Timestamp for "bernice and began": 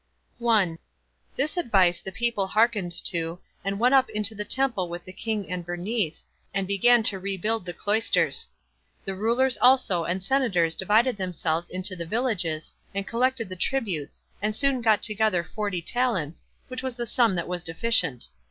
5.63-7.03